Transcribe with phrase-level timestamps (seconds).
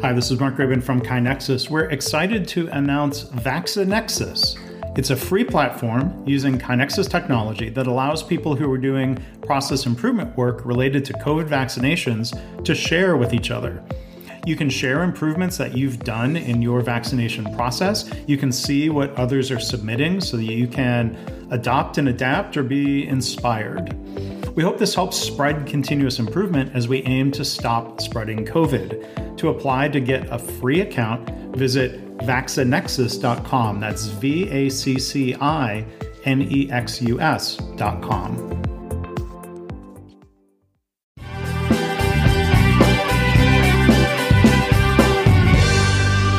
[0.00, 1.70] Hi, this is Mark Graban from KaiNexus.
[1.70, 4.98] We're excited to announce VacciNexus.
[4.98, 10.36] It's a free platform using KaiNexus technology that allows people who are doing process improvement
[10.36, 12.34] work related to COVID vaccinations
[12.64, 13.82] to share with each other.
[14.44, 18.10] You can share improvements that you've done in your vaccination process.
[18.26, 21.16] You can see what others are submitting so that you can
[21.50, 23.96] adopt and adapt or be inspired.
[24.54, 29.36] We hope this helps spread continuous improvement as we aim to stop spreading COVID.
[29.38, 33.80] To apply to get a free account, visit vaccinexus.com.
[33.80, 35.84] That's V A C C I
[36.24, 38.62] N E X U S.com.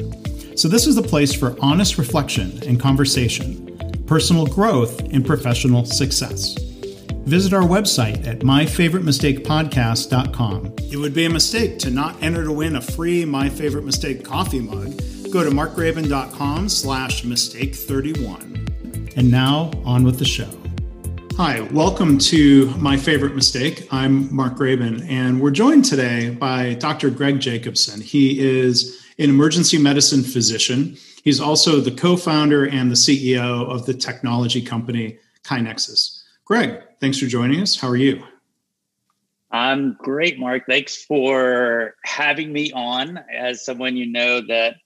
[0.61, 6.53] So, this is the place for honest reflection and conversation, personal growth, and professional success.
[7.25, 10.75] Visit our website at myfavoritemistakepodcast.com.
[10.91, 14.23] It would be a mistake to not enter to win a free My Favorite Mistake
[14.23, 15.01] coffee mug.
[15.31, 19.17] Go to markgraban.com slash mistake31.
[19.17, 20.49] And now, on with the show.
[21.37, 23.87] Hi, welcome to My Favorite Mistake.
[23.89, 27.09] I'm Mark Graban, and we're joined today by Dr.
[27.09, 27.99] Greg Jacobson.
[27.99, 30.97] He is an emergency medicine physician.
[31.23, 36.23] He's also the co founder and the CEO of the technology company KaiNexus.
[36.45, 37.79] Greg, thanks for joining us.
[37.79, 38.23] How are you?
[39.51, 40.63] I'm great, Mark.
[40.65, 44.77] Thanks for having me on as someone you know that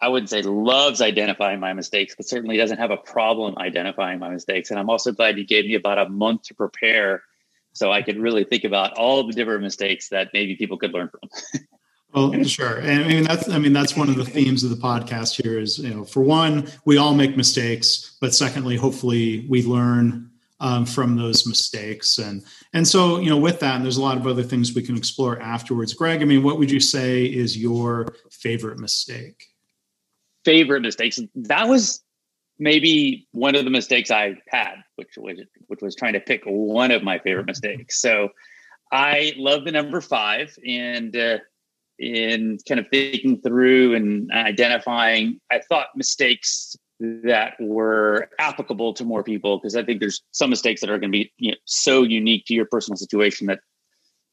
[0.00, 4.28] I wouldn't say loves identifying my mistakes, but certainly doesn't have a problem identifying my
[4.28, 4.70] mistakes.
[4.70, 7.22] And I'm also glad you gave me about a month to prepare
[7.72, 11.08] so I could really think about all the different mistakes that maybe people could learn
[11.08, 11.30] from.
[12.14, 14.76] Well, sure, and I mean that's I mean that's one of the themes of the
[14.76, 19.62] podcast here is you know for one we all make mistakes, but secondly, hopefully we
[19.62, 20.30] learn
[20.60, 24.18] um, from those mistakes, and and so you know with that, and there's a lot
[24.18, 25.94] of other things we can explore afterwards.
[25.94, 29.46] Greg, I mean, what would you say is your favorite mistake?
[30.44, 31.18] Favorite mistakes?
[31.34, 32.02] That was
[32.58, 36.90] maybe one of the mistakes I had, which was which was trying to pick one
[36.90, 38.00] of my favorite mistakes.
[38.00, 38.28] So
[38.92, 41.38] I love the number five, and uh,
[42.02, 49.22] in kind of thinking through and identifying, I thought mistakes that were applicable to more
[49.22, 52.02] people because I think there's some mistakes that are going to be you know, so
[52.02, 53.60] unique to your personal situation that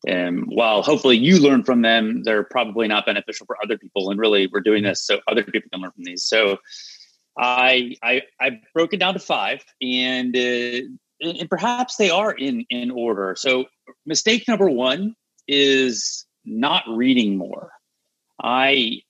[0.09, 4.09] um, while hopefully you learn from them, they're probably not beneficial for other people.
[4.09, 6.25] And really, we're doing this so other people can learn from these.
[6.25, 6.57] So
[7.37, 10.81] I I, I broke it down to five, and uh,
[11.21, 13.35] and perhaps they are in in order.
[13.37, 13.65] So
[14.05, 15.15] mistake number one
[15.47, 17.71] is not reading more.
[18.41, 19.01] I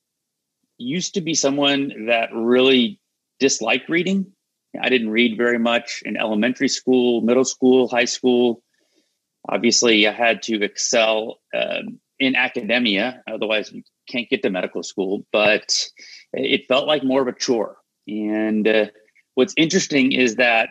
[0.77, 2.99] used to be someone that really
[3.39, 4.31] disliked reading.
[4.79, 8.61] I didn't read very much in elementary school, middle school, high school.
[9.47, 15.25] Obviously, I had to excel um, in academia, otherwise, you can't get to medical school.
[15.31, 15.89] But
[16.33, 17.77] it felt like more of a chore.
[18.07, 18.85] And uh,
[19.35, 20.69] what's interesting is that,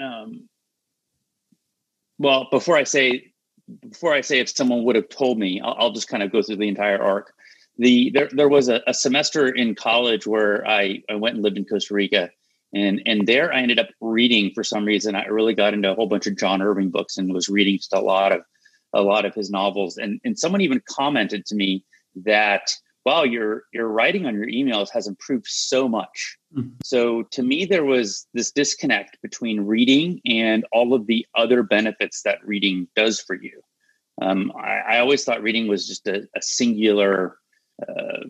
[0.00, 0.48] um,
[2.18, 3.33] well, before I say
[3.88, 6.42] before I say if someone would have told me, I'll, I'll just kind of go
[6.42, 7.32] through the entire arc.
[7.78, 11.58] The there there was a, a semester in college where I, I went and lived
[11.58, 12.30] in Costa Rica,
[12.72, 15.16] and and there I ended up reading for some reason.
[15.16, 17.92] I really got into a whole bunch of John Irving books and was reading just
[17.92, 18.42] a lot of
[18.92, 19.96] a lot of his novels.
[19.96, 21.84] And and someone even commented to me
[22.24, 22.70] that
[23.04, 26.36] wow, your your writing on your emails has improved so much.
[26.56, 26.70] Mm-hmm.
[26.84, 32.22] So to me, there was this disconnect between reading and all of the other benefits
[32.22, 33.60] that reading does for you.
[34.22, 37.36] Um, I, I, always thought reading was just a, a singular,
[37.82, 38.20] uh,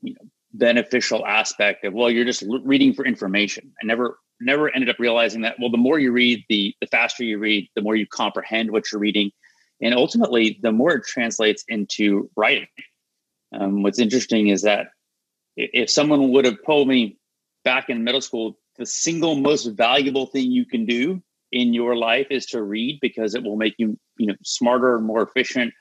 [0.00, 3.72] you know, beneficial aspect of well, you're just reading for information.
[3.82, 5.56] I never never ended up realizing that.
[5.58, 8.84] Well, the more you read, the the faster you read, the more you comprehend what
[8.90, 9.32] you're reading,
[9.82, 12.68] and ultimately, the more it translates into writing.
[13.52, 14.88] Um, what's interesting is that
[15.56, 17.18] if someone would have told me
[17.64, 22.28] back in middle school, the single most valuable thing you can do in your life
[22.30, 25.72] is to read because it will make you, you know, smarter, more efficient,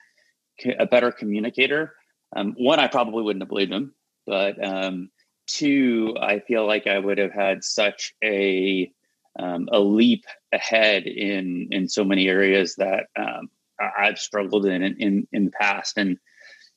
[0.79, 1.93] a better communicator.
[2.35, 3.93] Um, one, I probably wouldn't have believed them,
[4.25, 5.09] but um,
[5.45, 8.91] two, I feel like I would have had such a
[9.39, 13.49] um, a leap ahead in in so many areas that um,
[13.79, 16.17] I've struggled in, in in the past, and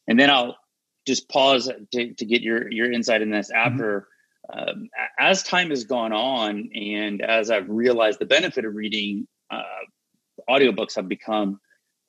[0.06, 0.56] and then I'll
[1.06, 3.72] just pause to, to get your your insight in this mm-hmm.
[3.72, 4.08] after
[4.52, 4.70] mm-hmm.
[4.70, 9.62] um, as time has gone on and as i've realized the benefit of reading uh,
[10.48, 11.60] audiobooks have become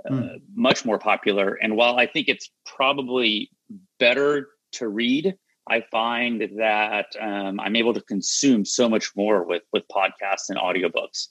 [0.09, 0.41] uh, mm.
[0.55, 3.49] much more popular and while i think it's probably
[3.99, 5.35] better to read
[5.69, 10.57] i find that um, i'm able to consume so much more with with podcasts and
[10.57, 11.27] audiobooks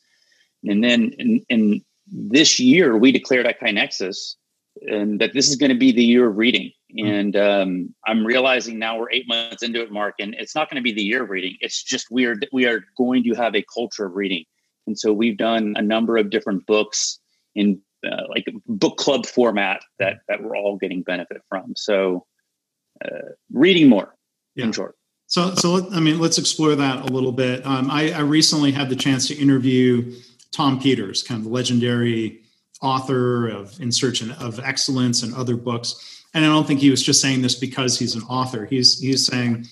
[0.64, 4.34] and then in, in this year we declared at KaiNexus
[4.82, 6.72] and that this is going to be the year of reading.
[6.98, 7.06] Hmm.
[7.06, 10.76] And um, I'm realizing now we're eight months into it, Mark, and it's not going
[10.76, 11.56] to be the year of reading.
[11.60, 14.44] It's just we are we are going to have a culture of reading.
[14.86, 17.18] And so we've done a number of different books
[17.54, 21.74] in uh, like book club format that that we're all getting benefit from.
[21.76, 22.26] So
[23.04, 24.14] uh, reading more,
[24.54, 24.64] yeah.
[24.64, 24.96] in short.
[25.26, 27.64] So, so I mean, let's explore that a little bit.
[27.64, 30.12] Um, I, I recently had the chance to interview
[30.50, 32.40] Tom Peters, kind of the legendary
[32.82, 36.19] author of In Search of Excellence and other books.
[36.32, 38.66] And I don't think he was just saying this because he's an author.
[38.66, 39.66] He's he's saying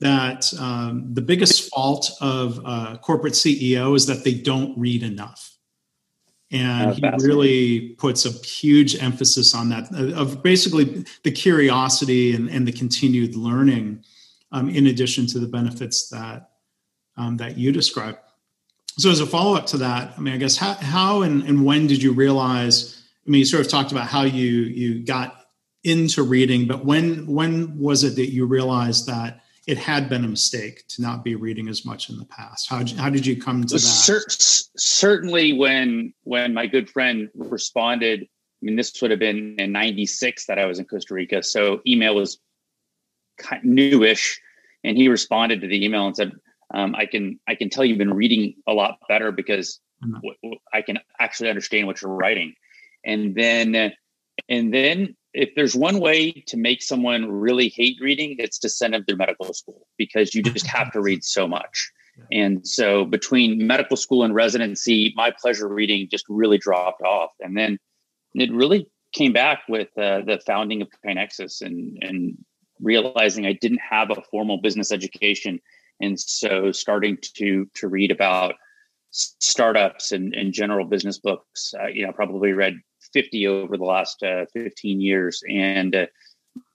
[0.00, 5.56] that um, the biggest fault of a corporate CEO is that they don't read enough.
[6.50, 12.66] And he really puts a huge emphasis on that of basically the curiosity and, and
[12.66, 14.02] the continued learning,
[14.52, 16.50] um, in addition to the benefits that
[17.18, 18.18] um, that you describe.
[18.96, 21.64] So as a follow up to that, I mean, I guess how, how and, and
[21.64, 23.02] when did you realize?
[23.26, 25.47] I mean, you sort of talked about how you you got
[25.84, 30.28] into reading, but when when was it that you realized that it had been a
[30.28, 32.68] mistake to not be reading as much in the past?
[32.68, 33.80] How how did you come to that?
[33.80, 34.24] Cer-
[34.76, 38.26] certainly, when when my good friend responded, I
[38.62, 42.14] mean, this would have been in '96 that I was in Costa Rica, so email
[42.14, 42.38] was
[43.62, 44.40] newish,
[44.82, 46.32] and he responded to the email and said,
[46.74, 50.14] um, I can I can tell you've been reading a lot better because mm-hmm.
[50.14, 52.54] w- w- I can actually understand what you're writing,
[53.04, 53.92] and then
[54.48, 58.94] and then if there's one way to make someone really hate reading, it's to send
[58.94, 61.90] them through medical school because you just have to read so much.
[62.32, 67.56] And so between medical school and residency, my pleasure reading just really dropped off, and
[67.56, 67.78] then
[68.34, 72.36] it really came back with uh, the founding of KaiNexus and and
[72.80, 75.60] realizing I didn't have a formal business education.
[76.00, 78.56] And so starting to to read about
[79.10, 82.74] startups and, and general business books uh, you know probably read
[83.12, 86.06] 50 over the last uh, 15 years and uh,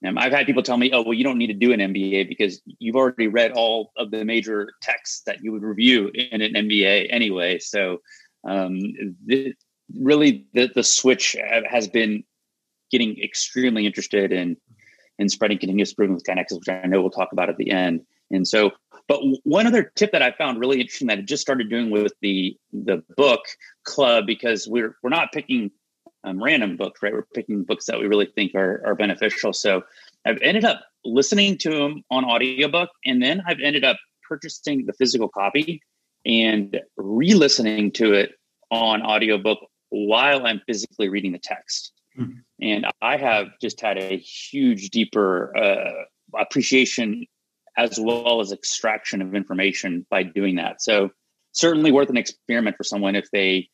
[0.06, 2.28] um, I've had people tell me, "Oh, well, you don't need to do an MBA
[2.28, 6.54] because you've already read all of the major texts that you would review in an
[6.54, 7.98] MBA anyway." So,
[8.44, 8.80] um,
[9.98, 11.36] really, the the switch
[11.68, 12.24] has been
[12.90, 14.56] getting extremely interested in
[15.18, 18.04] in spreading continuous improvement with KaiNexus, which I know we'll talk about at the end.
[18.30, 18.72] And so,
[19.06, 22.12] but one other tip that I found really interesting that I just started doing with
[22.20, 23.42] the the book
[23.84, 25.70] club because we're we're not picking
[26.24, 27.12] um, random books, right?
[27.12, 29.52] We're picking books that we really think are are beneficial.
[29.52, 29.82] So
[30.24, 34.92] I've ended up listening to them on audiobook, and then I've ended up purchasing the
[34.94, 35.82] physical copy
[36.24, 38.32] and re-listening to it
[38.70, 39.58] on audiobook
[39.90, 41.92] while I'm physically reading the text.
[42.18, 42.38] Mm-hmm.
[42.62, 45.92] And I have just had a huge, deeper uh,
[46.38, 47.26] appreciation
[47.76, 50.80] as well as extraction of information by doing that.
[50.80, 51.10] So
[51.52, 53.68] certainly worth an experiment for someone if they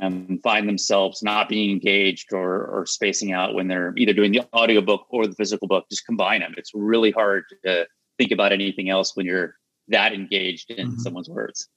[0.00, 4.42] um, find themselves not being engaged or, or spacing out when they're either doing the
[4.54, 5.86] audiobook or the physical book.
[5.90, 6.54] Just combine them.
[6.56, 7.86] It's really hard to
[8.18, 9.54] think about anything else when you're
[9.88, 10.98] that engaged in mm-hmm.
[10.98, 11.68] someone's words.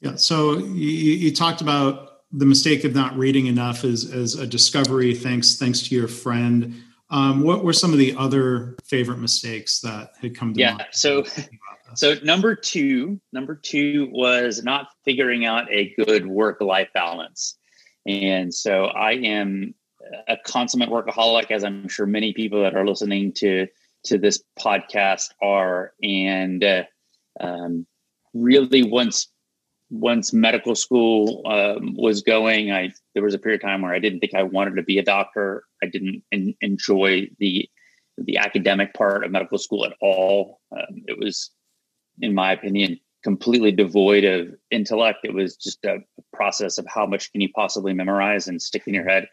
[0.00, 0.16] Yeah.
[0.16, 5.14] So you, you talked about the mistake of not reading enough as, as a discovery.
[5.14, 6.74] Thanks, thanks to your friend.
[7.10, 10.88] Um, what were some of the other favorite mistakes that had come to yeah, mind?
[10.92, 11.24] So,
[11.94, 17.56] so number two, number two was not figuring out a good work-life balance.
[18.06, 19.74] And so I am
[20.28, 23.66] a consummate workaholic, as I'm sure many people that are listening to
[24.04, 26.82] to this podcast are, and uh,
[27.38, 27.86] um,
[28.34, 29.28] really once
[29.90, 34.00] once medical school um, was going, I there was a period of time where I
[34.00, 35.64] didn't think I wanted to be a doctor.
[35.82, 37.68] I didn't in, enjoy the
[38.18, 40.60] the academic part of medical school at all.
[40.72, 41.50] Um, it was,
[42.20, 45.20] in my opinion, completely devoid of intellect.
[45.24, 45.98] It was just a
[46.32, 49.28] process of how much can you possibly memorize and stick in your head.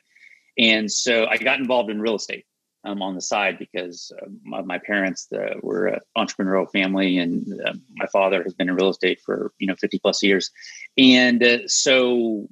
[0.57, 2.45] And so I got involved in real estate
[2.83, 7.45] um, on the side because uh, my, my, parents uh, were an entrepreneurial family, and
[7.65, 10.51] uh, my father has been in real estate for you know 50 plus years.
[10.97, 12.47] And uh, so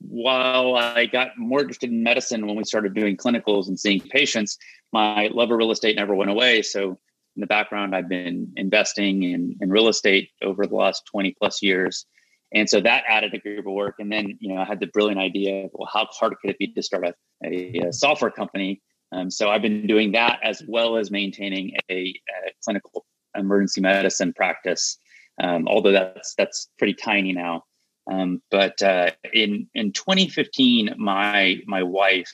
[0.00, 4.58] while I got more interested in medicine when we started doing clinicals and seeing patients,
[4.92, 6.62] my love of real estate never went away.
[6.62, 6.98] So
[7.36, 11.62] in the background, I've been investing in, in real estate over the last 20 plus
[11.62, 12.06] years.
[12.52, 13.96] And so that added a group of work.
[13.98, 16.58] And then, you know, I had the brilliant idea of, well, how hard could it
[16.58, 18.82] be to start a, a, a software company?
[19.12, 23.06] Um, so I've been doing that as well as maintaining a, a clinical
[23.36, 24.98] emergency medicine practice.
[25.40, 27.64] Um, although that's that's pretty tiny now.
[28.10, 32.32] Um, but uh, in in 2015, my my wife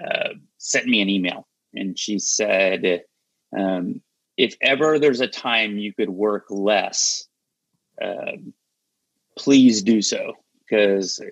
[0.00, 3.02] uh, sent me an email, and she said,
[3.56, 4.00] um,
[4.36, 7.26] "If ever there's a time you could work less,
[8.00, 8.32] uh,
[9.36, 10.34] please do so."
[10.68, 11.22] Because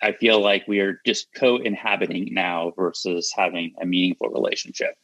[0.00, 4.94] I feel like we are just co-inhabiting now versus having a meaningful relationship,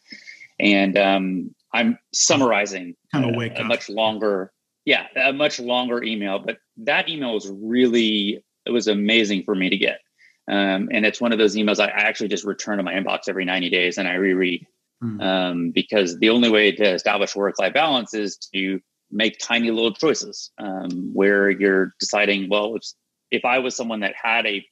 [0.59, 4.52] and um, I'm summarizing kind of wake a, a much longer
[4.85, 9.71] yeah, a much longer email, but that email was really it was amazing for me
[9.71, 10.00] to get.
[10.49, 13.44] Um, and it's one of those emails I, actually just return to my inbox every
[13.47, 14.66] 90 days and I reread
[15.02, 15.22] mm.
[15.22, 19.92] um, because the only way to establish work life balance is to make tiny little
[19.92, 22.82] choices um, where you're deciding, well, if,
[23.30, 24.64] if I was someone that had a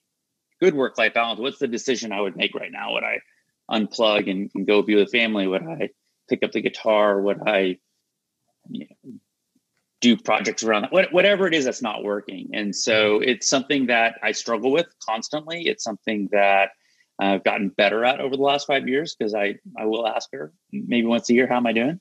[0.61, 2.95] good work life balance, what's the decision I would make right now?
[2.95, 3.21] Would I
[3.71, 5.47] unplug and, and go be with family?
[5.47, 5.91] Would I
[6.29, 7.21] pick up the guitar?
[7.21, 7.79] Would I
[8.69, 9.12] you know,
[10.00, 12.50] do projects around that, whatever it is that's not working.
[12.52, 15.69] And so it's something that I struggle with constantly.
[15.69, 16.71] It's something that
[17.23, 20.52] I've gotten better at over the last five years because I, I will ask her
[20.73, 22.00] maybe once a year, how am I doing?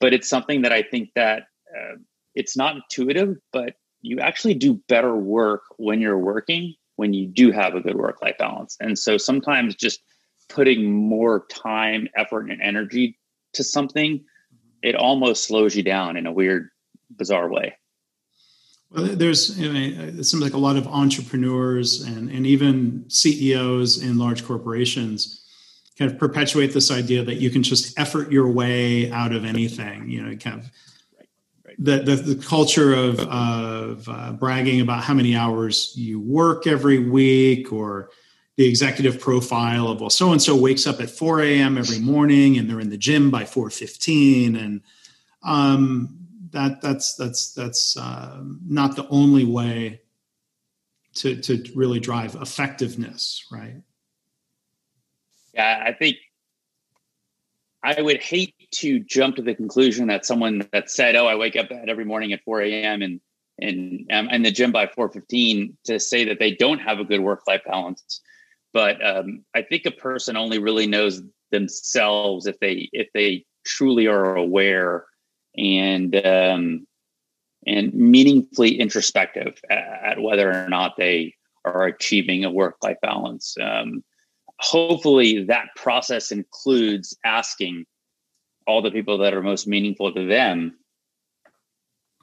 [0.00, 1.44] But it's something that I think that
[1.76, 1.96] uh,
[2.34, 7.52] it's not intuitive, but you actually do better work when you're working when you do
[7.52, 8.76] have a good work life balance.
[8.80, 10.00] And so sometimes just
[10.48, 13.16] putting more time, effort, and energy
[13.52, 14.24] to something,
[14.82, 16.70] it almost slows you down in a weird
[17.10, 17.76] bizarre way.
[18.90, 24.02] Well, there's you know, it seems like a lot of entrepreneurs and and even CEOs
[24.02, 25.44] in large corporations
[25.98, 30.08] kind of perpetuate this idea that you can just effort your way out of anything.
[30.08, 30.70] You know, kind of
[31.78, 36.98] the, the, the culture of, of uh, bragging about how many hours you work every
[36.98, 38.10] week or
[38.56, 42.58] the executive profile of well so and so wakes up at 4 a.m every morning
[42.58, 44.80] and they're in the gym by 4.15 and
[45.44, 50.00] um, that that's that's that's uh, not the only way
[51.14, 53.82] to to really drive effectiveness, right?
[55.54, 56.16] Yeah, I think
[57.82, 61.56] I would hate to jump to the conclusion that someone that said, "Oh, I wake
[61.56, 63.02] up every morning at 4 a.m.
[63.02, 63.20] and
[63.60, 67.62] and in the gym by 4:15," to say that they don't have a good work-life
[67.66, 68.20] balance.
[68.72, 74.06] But um, I think a person only really knows themselves if they if they truly
[74.06, 75.06] are aware
[75.56, 76.86] and um,
[77.66, 83.56] and meaningfully introspective at, at, whether or not they are achieving a work life balance.
[83.60, 84.02] Um,
[84.60, 87.84] hopefully, that process includes asking
[88.66, 90.76] all the people that are most meaningful to them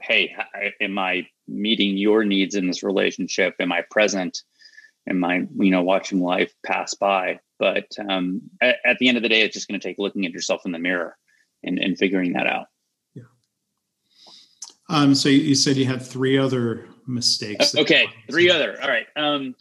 [0.02, 0.36] hey
[0.82, 3.56] am i meeting your needs in this relationship?
[3.60, 4.42] Am i present?
[5.08, 7.40] Am i you know watching life pass by?
[7.58, 10.26] But um, at, at, the end of the day it's just going to take looking
[10.26, 11.16] at yourself in the mirror
[11.64, 12.66] and, and figuring that out
[14.90, 17.76] um, so you said you had three other mistakes.
[17.76, 18.82] Okay, three other.
[18.82, 19.08] All right.
[19.16, 19.56] Um,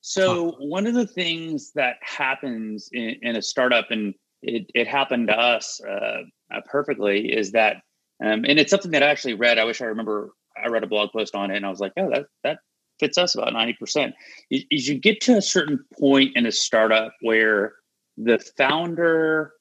[0.00, 5.28] so one of the things that happens in, in a startup, and it, it happened
[5.28, 6.22] to us uh,
[6.54, 7.76] uh, perfectly, is that,
[8.24, 9.58] um, and it's something that I actually read.
[9.58, 10.30] I wish I remember.
[10.62, 12.58] I read a blog post on it, and I was like, oh, that that
[12.98, 14.14] fits us about ninety percent.
[14.50, 17.74] Is, is you get to a certain point in a startup where
[18.16, 19.52] the founder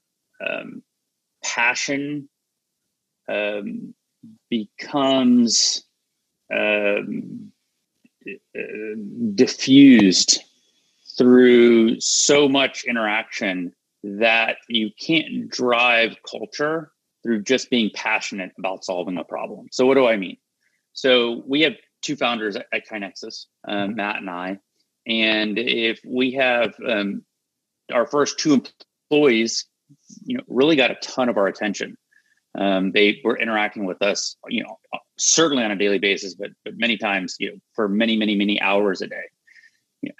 [0.45, 0.81] um,
[1.43, 2.29] passion
[3.29, 3.93] um,
[4.49, 5.83] becomes
[6.53, 7.51] um,
[9.35, 10.43] diffused
[11.17, 16.91] through so much interaction that you can't drive culture
[17.23, 19.67] through just being passionate about solving a problem.
[19.71, 20.37] So, what do I mean?
[20.93, 24.59] So, we have two founders at, at KaiNexus, um, Matt and I.
[25.07, 27.23] And if we have um,
[27.91, 28.61] our first two
[29.09, 29.65] employees,
[30.25, 31.97] you know, really got a ton of our attention
[32.57, 34.79] Um, they were interacting with us, you know,
[35.17, 38.59] certainly on a daily basis, but but many times, you know, for many, many, many
[38.59, 39.23] hours a day.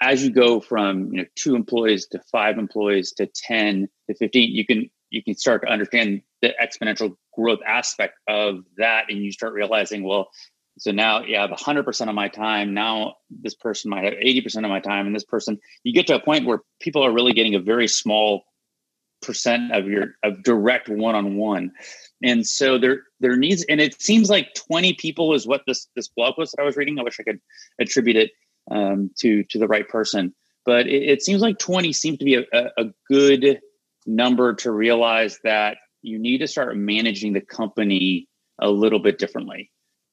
[0.00, 4.50] As you go from you know two employees to five employees to ten to fifteen,
[4.50, 9.32] you can you can start to understand the exponential growth aspect of that, and you
[9.32, 10.28] start realizing, well,
[10.78, 12.72] so now you have 100% of my time.
[12.72, 16.14] Now this person might have 80% of my time, and this person, you get to
[16.14, 18.44] a point where people are really getting a very small
[19.22, 21.72] percent of your of direct one-on-one.
[22.22, 26.08] And so there there needs and it seems like 20 people is what this this
[26.08, 27.40] blog post that i was reading i wish i could
[27.80, 28.30] attribute it
[28.70, 30.34] um, to to the right person.
[30.64, 33.60] But it, it seems like 20 seems to be a, a good
[34.06, 38.28] number to realize that you need to start managing the company
[38.60, 39.70] a little bit differently.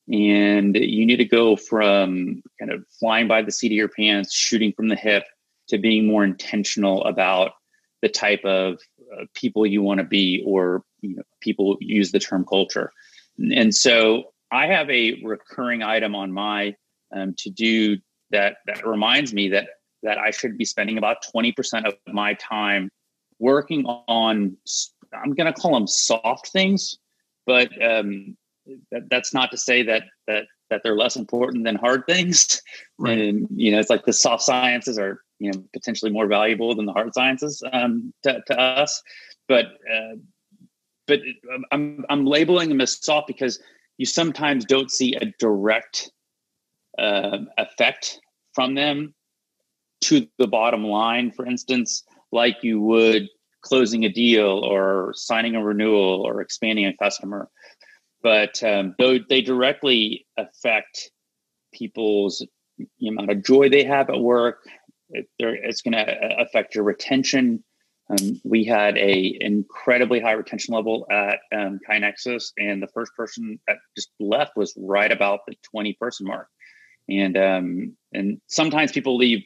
[0.07, 4.35] And you need to go from kind of flying by the seat of your pants
[4.35, 5.23] shooting from the hip
[5.69, 7.53] to being more intentional about
[8.01, 8.79] the type of
[9.13, 12.91] uh, people you want to be or you know, people use the term culture
[13.37, 16.73] and so i have a recurring item on my
[17.15, 17.97] um, to do
[18.31, 19.67] that that reminds me that
[20.03, 22.89] that i should be spending about 20% of my time
[23.39, 24.55] working on
[25.13, 26.97] i'm going to call them soft things
[27.45, 28.35] but um,
[28.91, 32.61] that, that's not to say that that that they're less important than hard things
[32.97, 33.17] right.
[33.17, 36.85] and you know it's like the soft sciences are you know potentially more valuable than
[36.85, 39.01] the hard sciences um, to, to us.
[39.47, 40.15] But uh,
[41.07, 41.19] but
[41.71, 43.59] I'm I'm labeling them as soft because
[43.97, 46.11] you sometimes don't see a direct
[46.97, 48.19] uh, effect
[48.53, 49.13] from them
[50.01, 51.31] to the bottom line.
[51.31, 53.27] For instance, like you would
[53.61, 57.49] closing a deal or signing a renewal or expanding a customer.
[58.21, 61.11] But um, though they directly affect
[61.73, 62.45] people's
[63.05, 64.59] amount of joy they have at work,
[65.09, 67.63] it, it's going to affect your retention.
[68.09, 73.59] Um, we had a incredibly high retention level at um, KaiNexus, and the first person
[73.67, 76.47] that just left was right about the 20 person mark.
[77.09, 79.43] And um, and sometimes people leave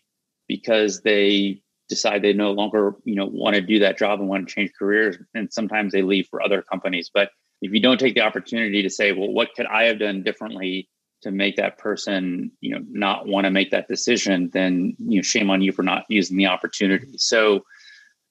[0.47, 4.47] because they decide they no longer you know want to do that job and want
[4.47, 7.09] to change careers, and sometimes they leave for other companies.
[7.13, 7.29] But
[7.61, 10.89] if you don't take the opportunity to say, well, what could I have done differently
[11.21, 15.21] to make that person you know not want to make that decision then you know
[15.21, 17.17] shame on you for not using the opportunity.
[17.17, 17.63] So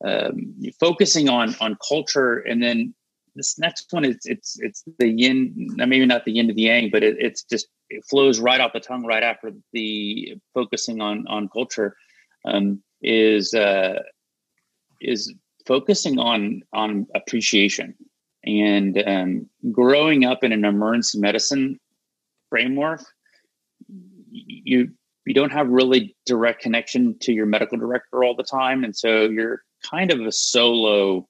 [0.05, 2.95] um, focusing on on culture and then
[3.35, 6.91] this next one is it's it's the yin maybe not the yin to the yang
[6.91, 11.27] but it, it's just it flows right off the tongue right after the focusing on
[11.29, 11.97] on culture
[12.45, 14.01] um, is uh,
[15.01, 15.33] is
[15.67, 17.95] focusing on on appreciation.
[18.45, 21.79] And um, growing up in an emergency medicine
[22.51, 23.03] framework,
[24.31, 24.91] you
[25.25, 29.25] you don't have really direct connection to your medical director all the time, and so
[29.25, 31.29] you're kind of a solo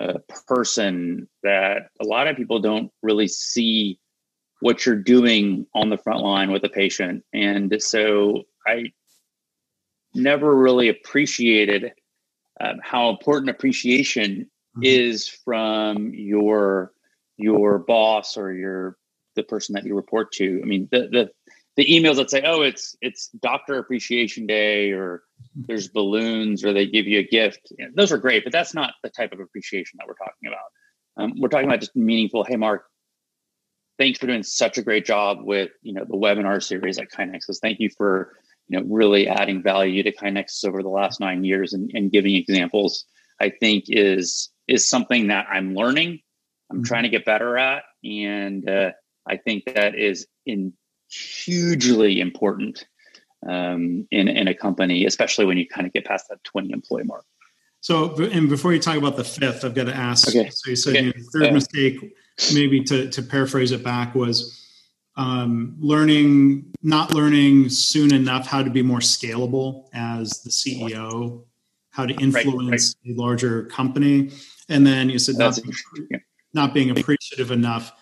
[0.00, 3.98] uh, person that a lot of people don't really see
[4.60, 8.92] what you're doing on the front line with a patient, and so I
[10.14, 11.92] never really appreciated
[12.60, 14.82] um, how important appreciation mm-hmm.
[14.82, 16.92] is from your
[17.36, 18.96] your boss or your
[19.38, 20.60] the person that you report to.
[20.62, 21.30] I mean, the the
[21.76, 25.22] the emails that say, "Oh, it's it's Doctor Appreciation Day," or
[25.54, 27.72] "There's balloons," or they give you a gift.
[27.78, 30.48] You know, those are great, but that's not the type of appreciation that we're talking
[30.48, 31.22] about.
[31.22, 32.42] Um, we're talking about just meaningful.
[32.44, 32.84] Hey, Mark,
[33.96, 37.60] thanks for doing such a great job with you know the webinar series at KaiNexus.
[37.62, 38.32] Thank you for
[38.68, 42.34] you know really adding value to KaiNexus over the last nine years and, and giving
[42.34, 43.04] examples.
[43.40, 46.20] I think is is something that I'm learning.
[46.70, 46.84] I'm mm-hmm.
[46.84, 48.90] trying to get better at, and uh,
[49.28, 50.72] I think that is in
[51.10, 52.86] hugely important
[53.48, 57.04] um, in in a company, especially when you kind of get past that twenty employee
[57.04, 57.24] mark.
[57.80, 60.28] So, and before you talk about the fifth, I've got to ask.
[60.28, 60.50] Okay.
[60.50, 61.04] So you said okay.
[61.04, 62.14] your third uh, mistake,
[62.52, 64.64] maybe to to paraphrase it back, was
[65.16, 71.44] um, learning not learning soon enough how to be more scalable as the CEO,
[71.90, 73.16] how to influence right, right.
[73.16, 74.30] a larger company,
[74.68, 75.58] and then you said not,
[76.52, 77.92] not being appreciative enough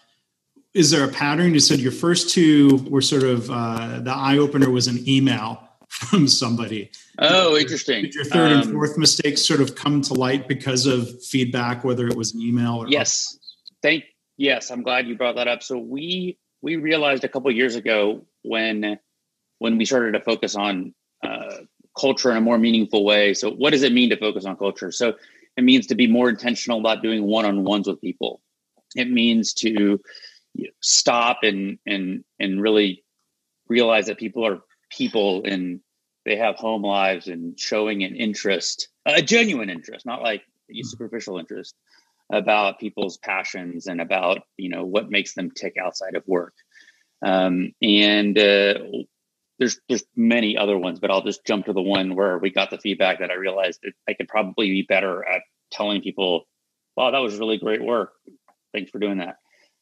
[0.76, 1.54] is there a pattern?
[1.54, 5.66] You said your first two were sort of uh, the eye opener was an email
[5.88, 6.90] from somebody.
[7.18, 8.02] Oh, interesting.
[8.02, 11.82] Did your third um, and fourth mistakes sort of come to light because of feedback,
[11.82, 13.38] whether it was an email or yes,
[13.82, 14.04] thank
[14.36, 14.70] yes.
[14.70, 15.62] I'm glad you brought that up.
[15.62, 18.98] So we we realized a couple years ago when
[19.58, 21.56] when we started to focus on uh,
[21.98, 23.32] culture in a more meaningful way.
[23.32, 24.92] So what does it mean to focus on culture?
[24.92, 25.14] So
[25.56, 28.42] it means to be more intentional about doing one on ones with people.
[28.94, 29.98] It means to
[30.80, 33.04] stop and and and really
[33.68, 35.80] realize that people are people and
[36.24, 41.38] they have home lives and showing an interest, a genuine interest, not like a superficial
[41.38, 41.74] interest,
[42.32, 46.54] about people's passions and about you know what makes them tick outside of work.
[47.24, 48.74] Um, and uh,
[49.58, 52.70] there's there's many other ones, but I'll just jump to the one where we got
[52.70, 56.46] the feedback that I realized that I could probably be better at telling people,
[56.96, 58.12] "Wow, that was really great work.
[58.72, 59.36] Thanks for doing that."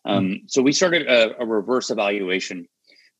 [0.04, 0.40] Um, mm.
[0.46, 2.68] So we started a, a, reverse evaluation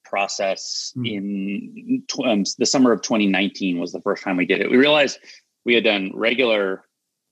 [0.04, 1.10] process mm.
[1.10, 4.70] in tw- um, the summer of 2019 was the first time we did it.
[4.70, 5.18] We realized
[5.64, 6.84] we had done regular,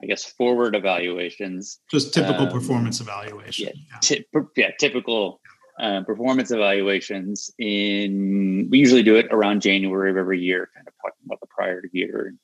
[0.03, 3.73] I guess, forward evaluations, just typical um, performance evaluation.
[4.03, 4.41] Yeah, yeah.
[4.57, 5.41] yeah typical
[5.81, 7.51] uh, performance evaluations.
[7.59, 11.47] In we usually do it around January of every year, kind of talking about the
[11.47, 12.39] prior year and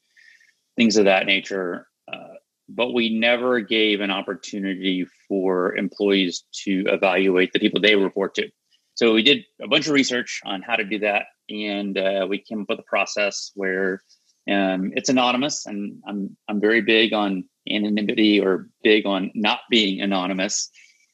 [0.77, 1.87] things of that nature.
[2.13, 2.35] Uh,
[2.69, 8.49] but we never gave an opportunity for employees to evaluate the people they report to.
[8.95, 12.39] So we did a bunch of research on how to do that, and uh, we
[12.39, 14.03] came up with a process where
[14.51, 20.01] um, it's anonymous, and I'm I'm very big on anonymity or big on not being
[20.01, 20.71] anonymous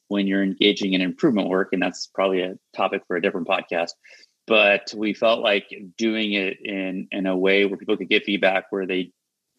[0.09, 3.91] when you're engaging in improvement work, and that's probably a topic for a different podcast.
[4.47, 5.67] But we felt like
[5.99, 9.13] doing it in in a way where people could get feedback where they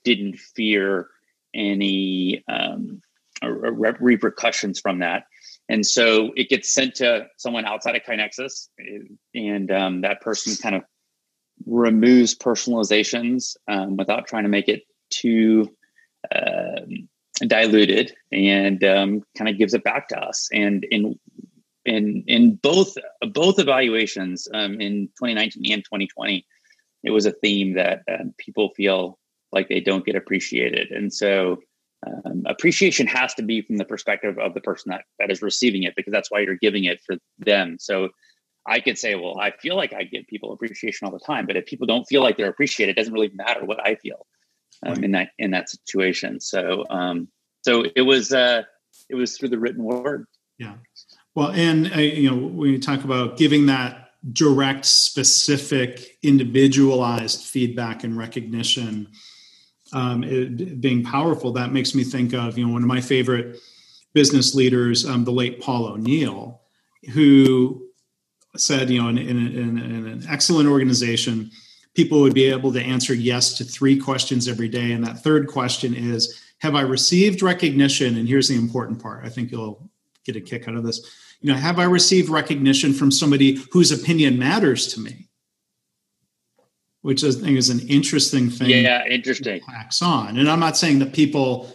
[0.03, 1.09] didn't fear
[1.55, 3.01] any um,
[3.41, 5.23] repercussions from that.
[5.67, 8.67] And so it gets sent to someone outside of KaiNexus,
[9.33, 10.83] and um, that person kind of
[11.65, 15.75] removes personalizations um, without trying to make it too
[16.33, 16.81] uh,
[17.39, 20.49] diluted, and um, kind of gives it back to us.
[20.53, 21.19] And in
[21.83, 22.95] in in both
[23.33, 26.45] both evaluations um, in 2019 and 2020,
[27.03, 29.17] it was a theme that um, people feel
[29.55, 30.91] like they don't get appreciated.
[30.91, 31.61] And so
[32.05, 35.83] um, appreciation has to be from the perspective of the person that, that is receiving
[35.83, 37.77] it, because that's why you're giving it for them.
[37.79, 38.09] So
[38.67, 41.55] I could say, well, I feel like I give people appreciation all the time, but
[41.55, 44.27] if people don't feel like they're appreciated, it doesn't really matter what I feel
[44.85, 45.03] um, right.
[45.03, 46.39] in that in that situation.
[46.39, 47.27] So, um,
[47.63, 48.63] so it was uh,
[49.09, 50.25] it was through the written word.
[50.57, 50.75] Yeah.
[51.35, 58.03] Well, and uh, you know, when you talk about giving that direct, specific, individualized feedback
[58.03, 59.09] and recognition,
[59.93, 63.59] um, it, being powerful, that makes me think of you know one of my favorite
[64.13, 66.61] business leaders, um, the late Paul O'Neill,
[67.13, 67.87] who
[68.57, 71.51] said you know in, in, in, in an excellent organization,
[71.93, 75.47] people would be able to answer yes to three questions every day, and that third
[75.47, 78.17] question is, have I received recognition?
[78.17, 79.25] And here's the important part.
[79.25, 79.89] I think you'll
[80.25, 80.99] get a kick out of this.
[81.41, 85.27] You know, have I received recognition from somebody whose opinion matters to me?
[87.05, 88.71] Which I think is an interesting thing.
[88.71, 89.61] Yeah, interesting.
[89.61, 91.71] Hacks on, and I'm not saying that people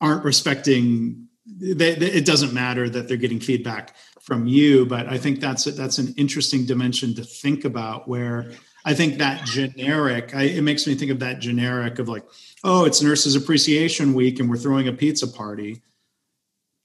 [0.00, 1.26] aren't respecting.
[1.44, 5.66] They, they, it doesn't matter that they're getting feedback from you, but I think that's
[5.66, 8.06] a, that's an interesting dimension to think about.
[8.06, 8.52] Where
[8.84, 12.24] I think that generic, I, it makes me think of that generic of like,
[12.62, 15.82] oh, it's Nurses Appreciation Week and we're throwing a pizza party.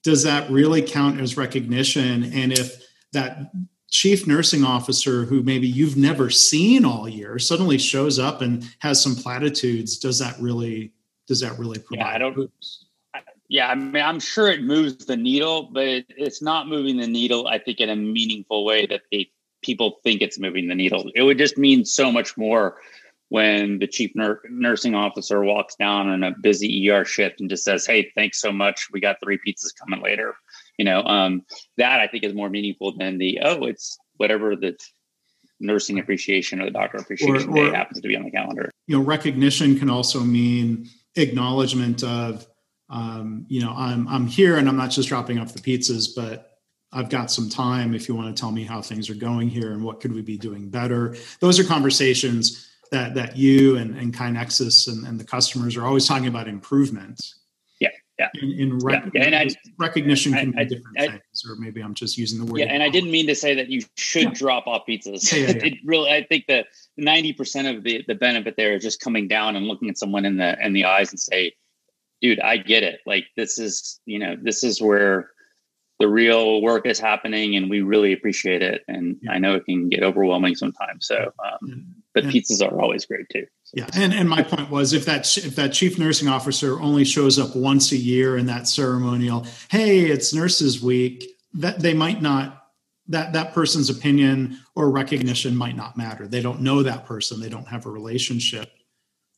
[0.02, 2.32] Does that really count as recognition?
[2.32, 3.52] And if that
[3.94, 9.00] chief nursing officer who maybe you've never seen all year suddenly shows up and has
[9.00, 10.92] some platitudes does that really
[11.28, 12.50] does that really provide yeah i don't
[13.48, 17.06] yeah i mean i'm sure it moves the needle but it, it's not moving the
[17.06, 19.30] needle i think in a meaningful way that they,
[19.64, 21.10] people think it's moving the needle.
[21.14, 22.76] It would just mean so much more
[23.30, 27.64] when the chief nur- nursing officer walks down on a busy er shift and just
[27.64, 28.88] says hey thanks so much.
[28.92, 30.34] We got three pizzas coming later
[30.78, 31.42] you know um,
[31.76, 34.76] that i think is more meaningful than the oh it's whatever the
[35.60, 38.70] nursing appreciation or the doctor appreciation or, or, day happens to be on the calendar
[38.86, 42.46] you know recognition can also mean acknowledgement of
[42.90, 46.50] um, you know i'm i'm here and i'm not just dropping off the pizzas but
[46.96, 49.72] I've got some time if you want to tell me how things are going here
[49.72, 51.16] and what could we be doing better.
[51.40, 56.06] Those are conversations that that you and, and KaiNexus and, and the customers are always
[56.06, 57.40] talking about improvements
[58.18, 58.28] yeah.
[58.40, 59.24] In, in rec- yeah.
[59.24, 59.48] and I,
[59.78, 62.60] recognition can I, be different I, things, or maybe I'm just using the word.
[62.60, 64.30] Yeah, and I didn't mean to say that you should yeah.
[64.30, 65.32] drop off pizzas.
[65.64, 69.26] It really, I think that 90 percent of the the benefit there is just coming
[69.28, 71.54] down and looking at someone in the in the eyes and say,
[72.20, 73.00] "Dude, I get it.
[73.04, 75.30] Like this is you know this is where
[75.98, 78.82] the real work is happening, and we really appreciate it.
[78.88, 81.06] And I know it can get overwhelming sometimes.
[81.06, 83.46] So, um, but pizzas are always great too.
[83.74, 87.40] Yeah, and and my point was if that if that chief nursing officer only shows
[87.40, 92.68] up once a year in that ceremonial, hey, it's Nurses Week, that they might not
[93.08, 96.28] that that person's opinion or recognition might not matter.
[96.28, 97.40] They don't know that person.
[97.40, 98.70] They don't have a relationship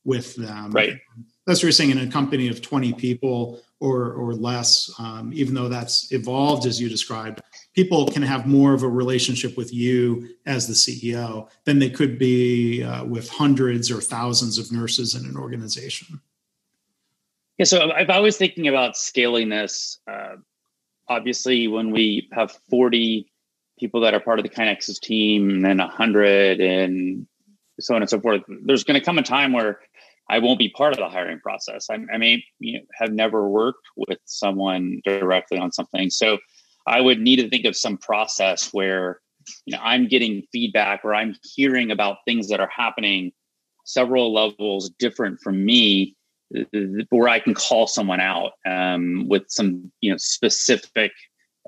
[0.04, 0.70] with them.
[0.70, 0.98] Right.
[1.46, 5.54] That's what you're saying in a company of 20 people or or less, um, even
[5.54, 7.40] though that's evolved as you described,
[7.76, 12.18] people can have more of a relationship with you as the CEO than they could
[12.18, 16.20] be uh, with hundreds or thousands of nurses in an organization.
[17.58, 20.36] Yeah, so if I was thinking about scaling this, uh,
[21.08, 23.30] obviously when we have 40
[23.78, 27.26] people that are part of the KaiNexus team and then 100 and
[27.78, 29.80] so on and so forth, there's going to come a time where
[30.30, 31.88] I won't be part of the hiring process.
[31.90, 36.08] I, I may you know, have never worked with someone directly on something.
[36.08, 36.38] So
[36.86, 39.20] I would need to think of some process where
[39.64, 43.32] you know I'm getting feedback or I'm hearing about things that are happening
[43.84, 46.16] several levels different from me
[47.10, 51.12] where I can call someone out um, with some you know specific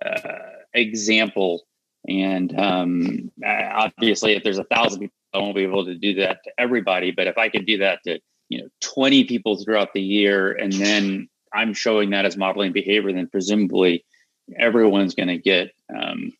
[0.05, 0.39] uh,
[0.75, 1.63] example.
[2.09, 6.39] And um, obviously, if there's a thousand people, I won't be able to do that
[6.45, 7.11] to everybody.
[7.11, 10.73] But if I could do that to you know 20 people throughout the year, and
[10.73, 14.05] then I'm showing that as modeling behavior, then presumably
[14.57, 16.33] everyone's going to get um,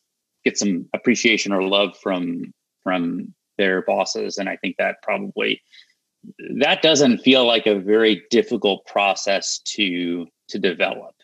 [0.45, 4.39] get some appreciation or love from from their bosses.
[4.39, 5.61] And I think that probably
[6.61, 11.15] that doesn't feel like a very difficult process to to develop.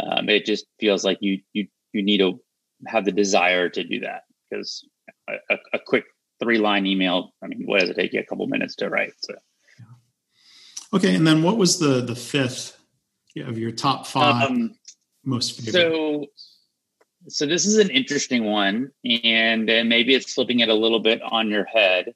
[0.00, 2.40] Um, it just feels like you you you need to
[2.86, 4.86] have the desire to do that because
[5.28, 6.04] a, a, quick
[6.40, 7.32] three line email.
[7.42, 8.20] I mean, what does it take you?
[8.20, 9.14] A couple minutes to write.
[9.22, 9.34] So.
[10.94, 12.78] Okay, and then what was the the fifth
[13.36, 14.74] of your top five um,
[15.28, 15.72] most favorite?
[15.72, 16.26] So,
[17.28, 21.20] so this is an interesting one, and uh, maybe it's flipping it a little bit
[21.22, 22.14] on your head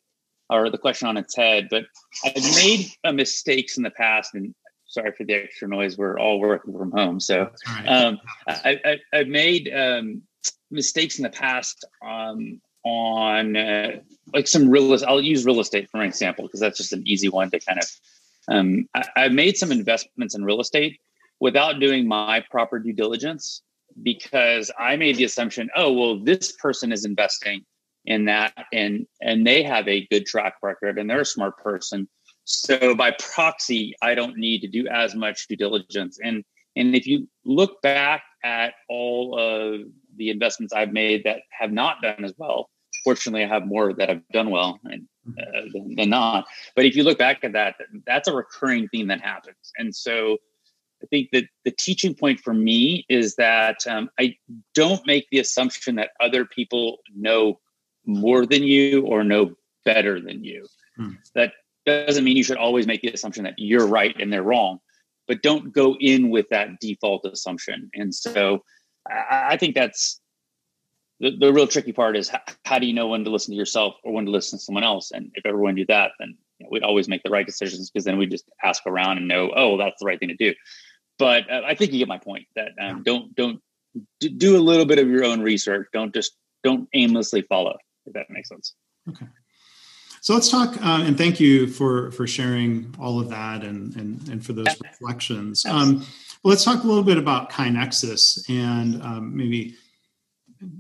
[0.50, 1.68] or the question on its head.
[1.70, 1.84] But
[2.24, 4.54] I've made uh, mistakes in the past, and
[4.86, 5.96] sorry for the extra noise.
[5.96, 7.86] We're all working from home, so right.
[7.86, 10.22] um, I, have made um,
[10.70, 14.00] mistakes in the past um, on uh,
[14.34, 14.96] like some real.
[15.06, 17.78] I'll use real estate for an example because that's just an easy one to kind
[17.78, 17.90] of.
[18.48, 20.98] Um, I, I've made some investments in real estate
[21.42, 23.62] without doing my proper due diligence
[24.04, 27.62] because I made the assumption, oh well, this person is investing
[28.04, 32.08] in that and and they have a good track record and they're a smart person.
[32.44, 36.20] So by proxy i don't need to do as much due diligence.
[36.22, 36.44] And
[36.76, 39.80] and if you look back at all of
[40.16, 42.70] the investments i've made that have not done as well
[43.04, 46.46] fortunately i have more that have done well and uh, than, than not.
[46.76, 47.76] But if you look back at that
[48.06, 49.72] that's a recurring theme that happens.
[49.78, 50.38] And so
[51.02, 54.36] I think that the teaching point for me is that um, I
[54.74, 57.58] don't make the assumption that other people know
[58.06, 60.66] more than you or know better than you.
[60.96, 61.12] Hmm.
[61.34, 61.52] That
[61.86, 64.78] doesn't mean you should always make the assumption that you're right and they're wrong,
[65.26, 67.90] but don't go in with that default assumption.
[67.94, 68.62] And so
[69.08, 70.20] I, I think that's
[71.20, 73.58] the, the real tricky part is how, how, do you know when to listen to
[73.58, 75.10] yourself or when to listen to someone else?
[75.10, 78.04] And if everyone did that, then you know, we'd always make the right decisions because
[78.04, 80.54] then we just ask around and know, oh, that's the right thing to do.
[81.18, 83.60] But uh, I think you get my point that um, don't don't
[84.18, 85.88] do a little bit of your own research.
[85.92, 86.32] Don't just
[86.64, 88.74] don't aimlessly follow if that makes sense.
[89.08, 89.26] Okay.
[90.20, 94.28] So let's talk, uh, and thank you for for sharing all of that and and,
[94.28, 95.66] and for those reflections.
[95.66, 96.06] Um,
[96.42, 99.76] well, let's talk a little bit about KaiNexus and um, maybe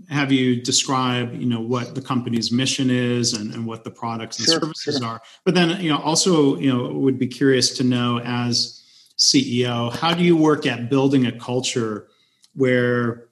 [0.08, 4.38] have you describe you know what the company's mission is and, and what the products
[4.38, 5.06] and sure, services sure.
[5.06, 5.22] are.
[5.44, 8.82] But then you know also you know would be curious to know as
[9.18, 12.08] CEO how do you work at building a culture
[12.54, 13.28] where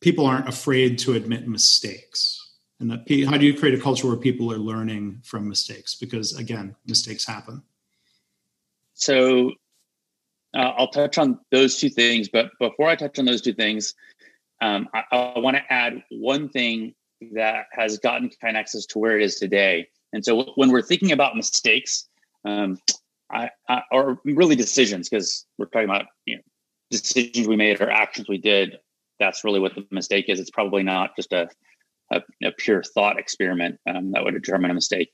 [0.00, 2.42] people aren't afraid to admit mistakes
[2.82, 6.36] and that how do you create a culture where people are learning from mistakes because
[6.36, 7.62] again mistakes happen
[8.94, 9.52] so
[10.54, 13.94] uh, i'll touch on those two things but before i touch on those two things
[14.62, 16.94] um, i, I want to add one thing
[17.34, 19.86] that has gotten KaiNexus to where it is today.
[20.12, 22.08] And so when we're thinking about mistakes
[22.44, 22.78] um,
[23.30, 26.42] I, I, or really decisions because we're talking about you know
[26.90, 28.78] decisions we made or actions we did
[29.22, 30.40] that's really what the mistake is.
[30.40, 31.48] It's probably not just a
[32.10, 35.10] a, a pure thought experiment um, that would determine a mistake,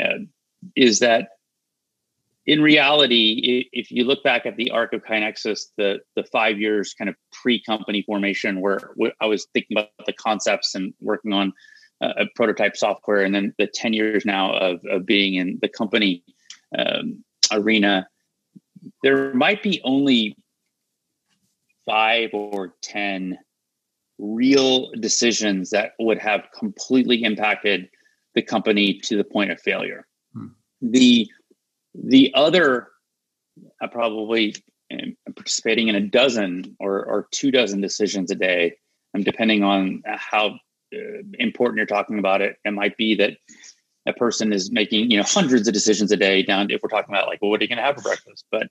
[0.00, 0.18] uh,
[0.76, 1.30] is that
[2.48, 6.94] in reality, if you look back at the arc of KaiNexus, the the five years
[6.94, 11.52] kind of pre-company formation, where I was thinking about the concepts and working on
[12.00, 16.24] a prototype software, and then the ten years now of, of being in the company
[16.76, 18.08] um, arena,
[19.02, 20.34] there might be only
[21.84, 23.38] five or ten
[24.18, 27.90] real decisions that would have completely impacted
[28.34, 30.06] the company to the point of failure.
[30.32, 30.46] Hmm.
[30.80, 31.28] The
[32.02, 32.88] the other
[33.80, 34.54] I probably
[34.90, 38.76] am participating in a dozen or, or two dozen decisions a day,
[39.14, 40.58] um, depending on how
[40.94, 43.36] uh, important you're talking about it, it might be that
[44.06, 46.42] a person is making you know hundreds of decisions a day.
[46.42, 48.44] Down if we're talking about like, well, what are you going to have for breakfast?
[48.50, 48.68] But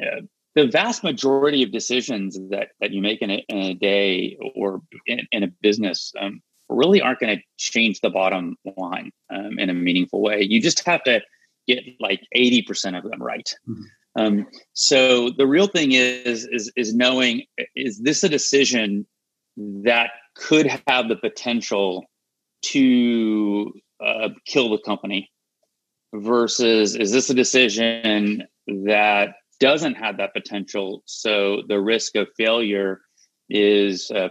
[0.00, 0.22] uh,
[0.54, 4.82] the vast majority of decisions that, that you make in a, in a day or
[5.06, 9.70] in, in a business um, really aren't going to change the bottom line um, in
[9.70, 10.42] a meaningful way.
[10.42, 11.20] You just have to
[11.74, 13.54] get like 80% of them right.
[13.68, 13.82] Mm-hmm.
[14.16, 17.44] Um, so the real thing is is is knowing
[17.76, 19.06] is this a decision
[19.56, 22.04] that could have the potential
[22.62, 23.72] to
[24.04, 25.30] uh, kill the company
[26.12, 33.00] versus is this a decision that doesn't have that potential so the risk of failure
[33.48, 34.28] is uh,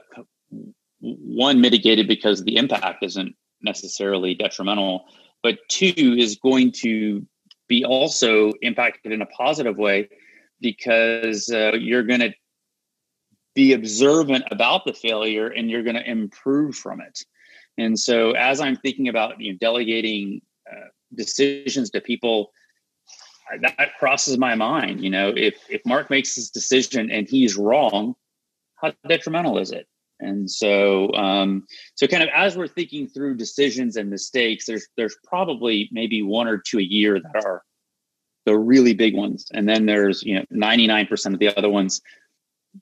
[1.00, 5.06] one mitigated because the impact isn't necessarily detrimental
[5.44, 7.26] but two is going to
[7.68, 10.10] be also impacted in a positive way
[10.60, 12.34] because uh, you're going to
[13.56, 17.20] be observant about the failure and you're going to improve from it.
[17.78, 22.52] And so as i'm thinking about you know, delegating uh, decisions to people
[23.62, 28.14] that crosses my mind you know if if mark makes his decision and he's wrong
[28.76, 29.88] how detrimental is it
[30.20, 35.16] and so, um, so kind of as we're thinking through decisions and mistakes, there's there's
[35.24, 37.64] probably maybe one or two a year that are
[38.46, 42.02] the really big ones, and then there's you know 99% of the other ones.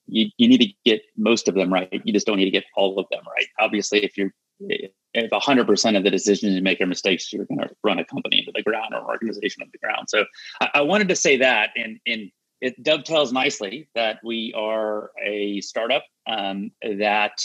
[0.07, 2.01] You you need to get most of them right.
[2.03, 3.47] You just don't need to get all of them right.
[3.59, 7.69] Obviously, if you're if 100% of the decisions you make are mistakes, you're going to
[7.83, 10.07] run a company into the ground or an organization into the ground.
[10.09, 10.25] So
[10.61, 15.61] I, I wanted to say that, in and it dovetails nicely that we are a
[15.61, 17.41] startup um, that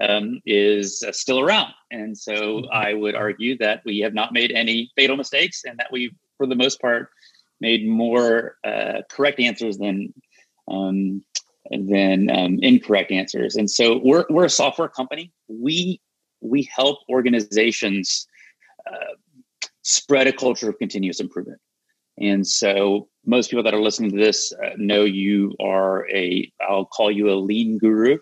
[0.00, 1.72] um, is uh, still around.
[1.90, 2.62] And so.
[2.72, 6.46] I would argue that we have not made any fatal mistakes and that we, for
[6.46, 7.10] the most part,
[7.60, 10.14] made more uh, correct answers than
[10.68, 11.22] um,
[11.70, 13.56] than um, incorrect answers.
[13.56, 15.32] And so we're, we're a software company.
[15.48, 16.00] We
[16.40, 18.26] we help organizations
[18.90, 19.14] uh,
[19.82, 21.60] spread a culture of continuous improvement.
[22.18, 26.86] And so most people that are listening to this uh, know you are a, I'll
[26.86, 28.18] call you a lean guru.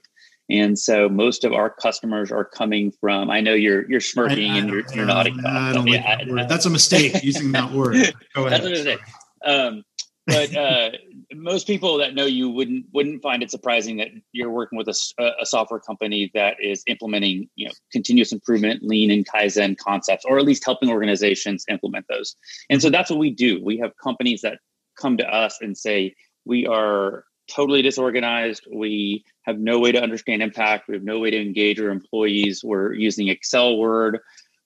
[0.50, 4.54] And so most of our customers are coming from, I know you're, you're smirking I,
[4.54, 5.44] I and you're, you're nodding.
[5.44, 6.48] I don't like that word.
[6.48, 8.14] That's a mistake using that word.
[8.34, 8.98] Go ahead.
[9.44, 9.84] Um,
[10.28, 10.90] but uh,
[11.34, 15.32] most people that know you wouldn't wouldn't find it surprising that you're working with a,
[15.40, 20.38] a, software company that is implementing you know continuous improvement lean and kaizen concepts or
[20.38, 22.36] at least helping organizations implement those
[22.68, 24.58] and so that's what we do we have companies that
[25.00, 28.66] come to us and say we are totally disorganized.
[28.72, 30.88] We have no way to understand impact.
[30.88, 32.62] We have no way to engage our employees.
[32.62, 34.18] We're using excel word.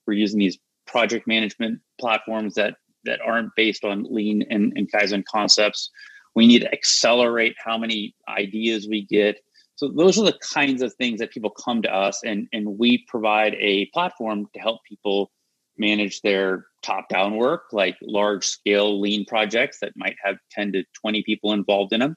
[0.06, 5.24] We're using these project management platforms that that aren't based on lean and, and kaizen
[5.24, 5.90] concepts.
[6.34, 9.40] We need to accelerate how many ideas we get.
[9.74, 13.04] So those are the kinds of things that people come to us and and we
[13.08, 15.30] provide a platform to help people
[15.78, 20.84] manage their top down work like large scale lean projects that might have 10 to
[21.00, 22.16] 20 people involved in them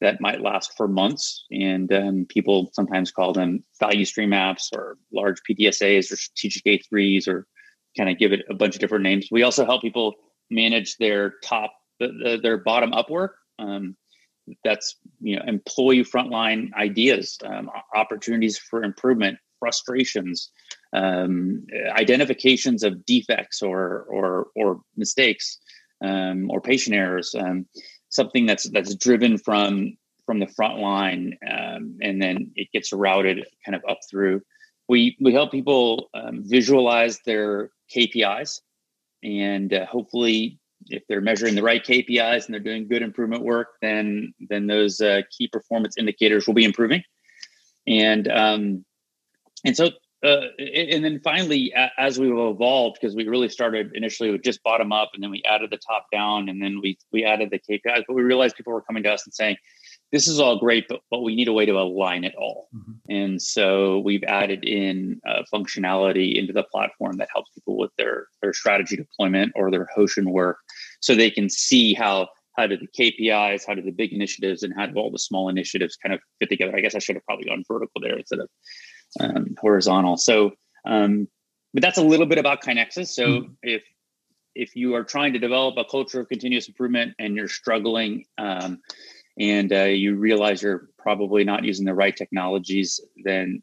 [0.00, 1.44] that might last for months.
[1.50, 7.28] And um, people sometimes call them value stream apps or large pdsas or strategic a3s
[7.28, 7.46] or
[7.96, 9.28] kind of give it a bunch of different names.
[9.30, 10.14] We also help people
[10.50, 13.36] manage their top their bottom up work.
[13.58, 13.94] Um,
[14.64, 20.50] that's you know employee frontline ideas, um, opportunities for improvement, frustrations,
[20.92, 25.58] um, identifications of defects or or or mistakes
[26.02, 27.34] um, or patient errors.
[27.38, 27.66] Um,
[28.08, 33.44] something that's that's driven from from the front line, um, and then it gets routed
[33.64, 34.42] kind of up through.
[34.88, 36.10] We we help people
[36.44, 38.60] visualize their KPIs
[39.22, 43.68] and uh, hopefully if they're measuring the right KPIs and they're doing good improvement work,
[43.82, 47.02] then then those uh, key performance indicators will be improving.
[47.86, 48.84] And um,
[49.64, 49.90] and so
[50.22, 54.92] uh, and then finally, as we've evolved, because we really started initially with just bottom
[54.92, 58.04] up, and then we added the top down, and then we we added the KPIs.
[58.06, 59.56] But we realized people were coming to us and saying,
[60.12, 62.92] "This is all great, but but we need a way to align it all." Mm-hmm.
[63.08, 68.26] And so we've added in uh, functionality into the platform that helps people with their
[68.42, 70.58] their strategy deployment or their Hoshin work,
[71.00, 72.28] so they can see how
[72.58, 75.48] how do the KPIs, how do the big initiatives, and how do all the small
[75.48, 76.76] initiatives kind of fit together.
[76.76, 78.50] I guess I should have probably gone vertical there instead of
[79.18, 80.16] um, horizontal.
[80.16, 80.52] So,
[80.84, 81.28] um,
[81.72, 83.08] but that's a little bit about KaiNexus.
[83.08, 83.52] So mm-hmm.
[83.62, 83.84] if
[84.54, 88.80] if you are trying to develop a culture of continuous improvement and you're struggling um,
[89.38, 93.62] and uh, you realize you're probably not using the right technologies, then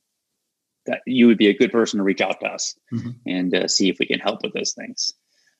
[0.85, 3.09] that you would be a good person to reach out to us mm-hmm.
[3.25, 5.11] and uh, see if we can help with those things.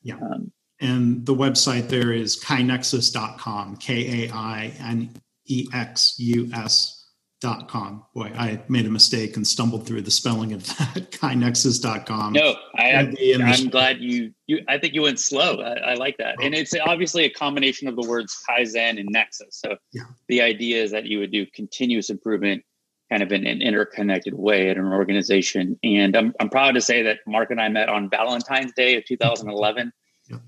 [0.02, 0.16] Yeah.
[0.16, 0.50] Um,
[0.80, 5.14] and the website there is kainexus.com, K A I N
[5.46, 6.97] E X U S
[7.40, 8.04] dot com.
[8.14, 10.94] Boy, I made a mistake and stumbled through the spelling of that.
[11.12, 12.32] kainexus.com.
[12.32, 15.60] No, I, am I'm glad you, you, I think you went slow.
[15.60, 16.36] I, I like that.
[16.40, 16.44] Oh.
[16.44, 19.60] And it's obviously a combination of the words Kaizen and Nexus.
[19.60, 20.02] So yeah.
[20.28, 22.64] the idea is that you would do continuous improvement
[23.10, 25.78] kind of in an interconnected way at an organization.
[25.82, 29.04] And I'm, I'm proud to say that Mark and I met on Valentine's Day of
[29.06, 29.92] 2011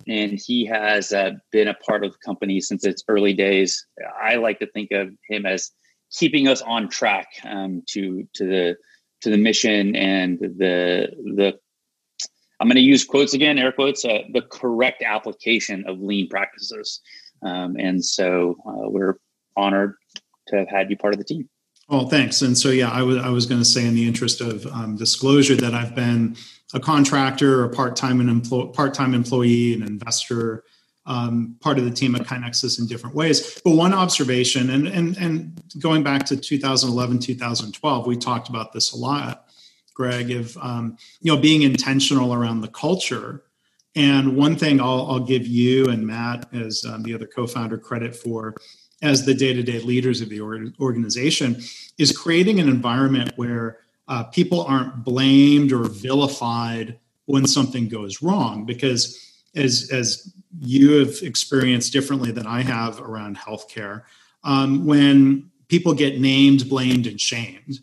[0.07, 3.86] and he has uh, been a part of the company since its early days.
[4.20, 5.70] I like to think of him as
[6.13, 8.77] keeping us on track um, to to the
[9.23, 11.59] to the mission and the the
[12.61, 17.01] I'm going to use quotes again, air quotes, uh, the correct application of lean practices.
[17.43, 19.15] Um, and so uh, we're
[19.57, 19.95] honored
[20.49, 21.49] to have had you part of the team.
[21.89, 22.43] Oh, thanks.
[22.43, 24.97] And so, yeah, I was I was going to say, in the interest of um,
[24.97, 26.37] disclosure, that I've been
[26.73, 30.63] a contractor, a part time employ, part time employee, an investor,
[31.07, 33.61] um, part of the team at KaiNexus in different ways.
[33.65, 38.93] But one observation, and and and going back to 2011, 2012, we talked about this
[38.93, 39.47] a lot,
[39.95, 43.43] Greg, of um, you know being intentional around the culture.
[43.97, 48.15] And one thing I'll, I'll give you and Matt as um, the other co-founder credit
[48.15, 48.55] for
[49.03, 50.41] as the day-to-day leaders of the
[50.79, 51.61] organization
[51.99, 58.65] is creating an environment where uh, people aren't blamed or vilified when something goes wrong
[58.67, 59.17] because
[59.55, 64.03] as as you have experienced differently than i have around healthcare
[64.43, 67.81] um, when people get named blamed and shamed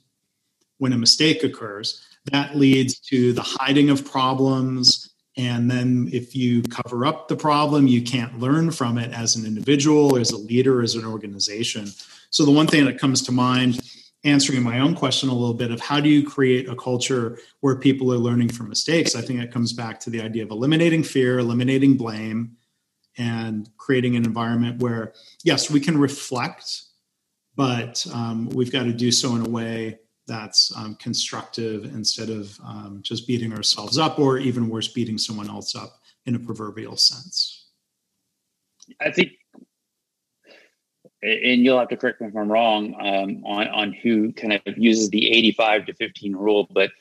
[0.78, 6.64] when a mistake occurs that leads to the hiding of problems and then if you
[6.64, 10.82] cover up the problem, you can't learn from it as an individual, as a leader,
[10.82, 11.92] as an organization.
[12.32, 13.80] So the one thing that comes to mind,
[14.24, 17.76] answering my own question a little bit of how do you create a culture where
[17.76, 19.16] people are learning from mistakes?
[19.16, 22.58] I think it comes back to the idea of eliminating fear, eliminating blame,
[23.18, 25.14] and creating an environment where,
[25.44, 26.84] yes, we can reflect,
[27.56, 32.60] but um, we've got to do so in a way that's um, constructive instead of
[32.64, 36.98] um, just beating ourselves up or even worse beating someone else up in a proverbial
[36.98, 37.70] sense
[39.02, 39.32] i think
[41.22, 44.78] and you'll have to correct me if i'm wrong um, on, on who kind of
[44.78, 46.92] uses the 85 to 15 rule but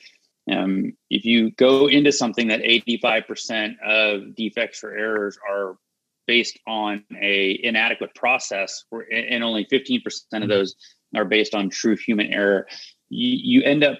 [0.49, 5.77] um, if you go into something that 85% of defects or errors are
[6.25, 10.47] based on a inadequate process and only 15% of mm-hmm.
[10.47, 10.75] those
[11.13, 12.65] are based on true human error
[13.09, 13.97] you, you end up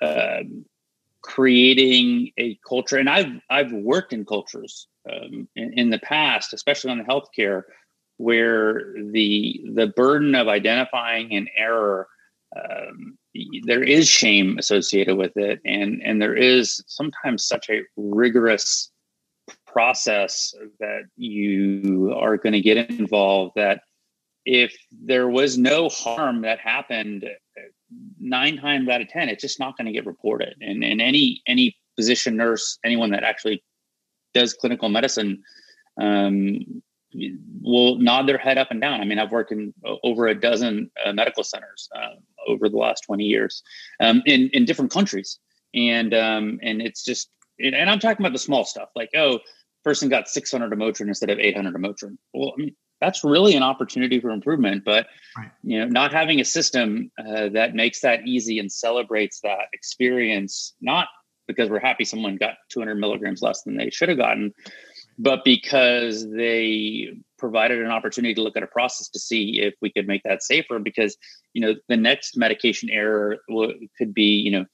[0.00, 0.40] uh,
[1.24, 2.98] creating a culture.
[2.98, 7.62] And I've I've worked in cultures um, in, in, the past, especially on the healthcare,
[8.16, 12.08] where the the burden of identifying an error.
[12.56, 13.18] Um,
[13.64, 18.90] there is shame associated with it, and and there is sometimes such a rigorous
[19.66, 23.80] process that you are going to get involved that
[24.46, 27.26] if there was no harm that happened
[28.20, 30.54] nine times out of ten, it's just not going to get reported.
[30.60, 33.64] And and any any physician, nurse, anyone that actually
[34.32, 35.42] does clinical medicine
[36.00, 36.82] um,
[37.64, 39.00] will nod their head up and down.
[39.00, 42.14] I mean, I've worked in over a dozen uh, medical centers uh,
[42.46, 43.62] over the last twenty years
[44.00, 45.38] um, in in different countries,
[45.74, 49.40] and um, and it's just and I'm talking about the small stuff like oh,
[49.84, 52.16] person got 600 of Motrin instead of 800 of Motrin.
[52.32, 54.82] Well, I mean, that's really an opportunity for improvement.
[54.84, 55.06] But
[55.36, 55.50] right.
[55.62, 60.74] you know, not having a system uh, that makes that easy and celebrates that experience,
[60.80, 61.08] not
[61.46, 64.52] because we're happy someone got 200 milligrams less than they should have gotten,
[65.18, 69.90] but because they provided an opportunity to look at a process to see if we
[69.90, 70.78] could make that safer.
[70.78, 71.16] Because
[71.52, 73.38] you know, the next medication error
[73.98, 74.64] could be you know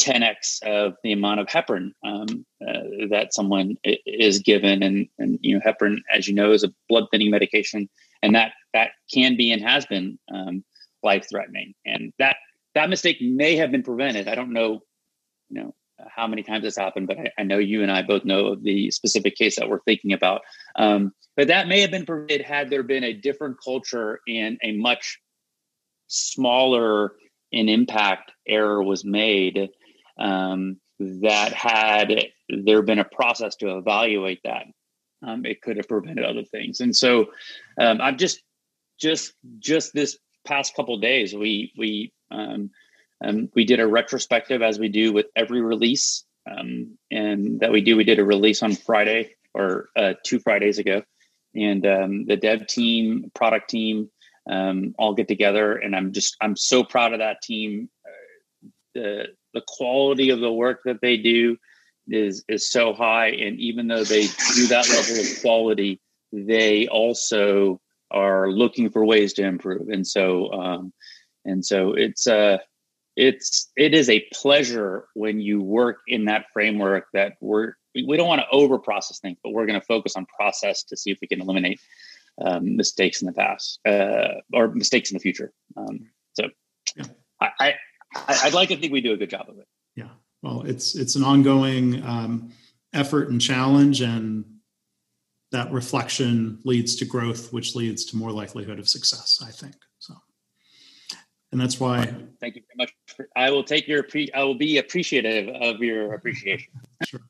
[0.00, 3.76] 10x of the amount of heparin um, uh, that someone
[4.06, 7.88] is given, and and you know heparin, as you know, is a blood thinning medication,
[8.22, 10.64] and that that can be and has been um,
[11.02, 12.36] life threatening, and that
[12.74, 14.28] that mistake may have been prevented.
[14.28, 14.82] I don't know,
[15.48, 15.74] you know
[16.08, 18.62] how many times this happened, but I, I know you and I both know of
[18.62, 20.42] the specific case that we're thinking about.
[20.76, 24.72] Um, but that may have been prevented had there been a different culture and a
[24.72, 25.18] much
[26.08, 27.12] smaller
[27.52, 29.70] in impact error was made
[30.18, 34.66] um, that had there been a process to evaluate that,
[35.26, 36.80] um, it could have prevented other things.
[36.80, 37.26] And so
[37.80, 38.42] um, I've just
[38.98, 42.70] just just this past couple days we we um,
[43.24, 46.24] um, we did a retrospective as we do with every release.
[46.50, 50.78] Um, and that we do we did a release on friday or uh, two fridays
[50.78, 51.02] ago.
[51.54, 54.10] And um, the dev team product team
[54.48, 57.90] um, all get together and i'm just i'm so proud of that team.
[58.06, 61.58] Uh, the the quality of the work that they do
[62.08, 64.22] is is so high and even though they
[64.54, 66.00] do that level of quality
[66.32, 69.88] they also are looking for ways to improve.
[69.88, 70.92] And so um,
[71.44, 72.58] and so it's uh
[73.18, 78.28] it's it is a pleasure when you work in that framework that we're we don't
[78.28, 81.18] want to over process things but we're going to focus on process to see if
[81.20, 81.80] we can eliminate
[82.40, 86.48] um, mistakes in the past uh, or mistakes in the future um, so
[86.96, 87.04] yeah.
[87.40, 87.74] I,
[88.14, 89.66] I, would like to think we do a good job of it.
[89.94, 90.08] Yeah.
[90.42, 92.52] Well, it's it's an ongoing um,
[92.92, 94.44] effort and challenge, and
[95.52, 99.42] that reflection leads to growth, which leads to more likelihood of success.
[99.44, 99.74] I think
[101.52, 102.04] and that's why.
[102.40, 102.94] Thank you very much.
[103.06, 104.06] For, I will take your.
[104.34, 106.72] I will be appreciative of your appreciation.
[107.04, 107.20] sure,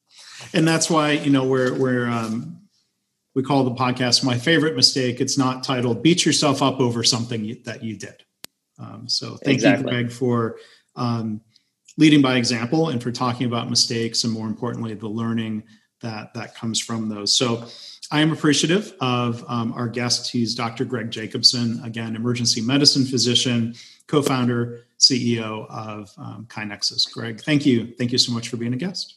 [0.55, 2.09] and that's why you know we're we're.
[2.09, 2.63] Um,
[3.35, 5.21] we call the podcast my favorite mistake.
[5.21, 8.25] It's not titled "Beat Yourself Up Over Something you, That You Did."
[8.79, 9.85] Um, so thank exactly.
[9.85, 10.57] you, Greg, for
[10.97, 11.41] um,
[11.97, 15.63] leading by example and for talking about mistakes and more importantly the learning
[16.01, 17.33] that that comes from those.
[17.35, 17.65] So
[18.11, 20.31] i am appreciative of um, our guest.
[20.31, 23.75] He's dr greg jacobson again emergency medicine physician
[24.07, 27.95] co-founder ceo of um, KaiNexus greg thank you.
[27.99, 29.15] Thank you so much for being a guest.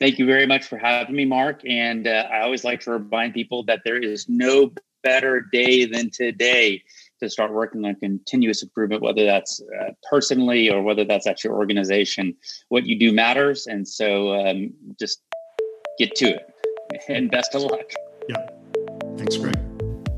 [0.00, 1.62] Thank you very much for having me mark.
[1.66, 4.72] And uh, i always like to remind people that there is no
[5.04, 6.82] better day than today
[7.20, 11.54] to start working on continuous improvement, whether that's uh, personally or whether that's at your
[11.54, 12.34] organization.
[12.70, 13.66] What you do matters.
[13.66, 15.22] And so um, just
[15.98, 16.50] get to it
[17.08, 17.92] and best of luck.
[18.28, 18.46] Yeah.
[19.16, 19.58] Thanks, Greg.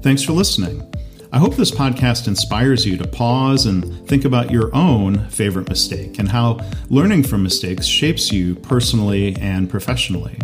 [0.03, 0.93] Thanks for listening.
[1.33, 6.18] I hope this podcast inspires you to pause and think about your own favorite mistake
[6.18, 10.39] and how learning from mistakes shapes you personally and professionally.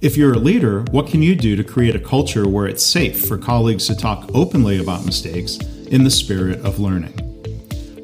[0.00, 3.26] If you're a leader, what can you do to create a culture where it's safe
[3.26, 5.56] for colleagues to talk openly about mistakes
[5.88, 7.20] in the spirit of learning?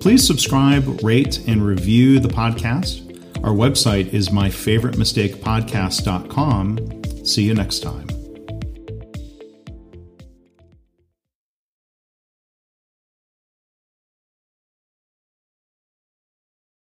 [0.01, 3.10] Please subscribe, rate, and review the podcast.
[3.43, 7.25] Our website is myfavoritemistakepodcast.com.
[7.25, 8.20] See you next time.